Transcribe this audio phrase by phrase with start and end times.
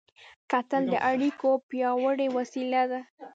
[0.51, 3.01] کتل د اړیکو پیاوړې وسیله ده